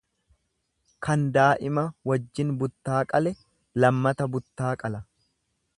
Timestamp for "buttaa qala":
4.37-5.09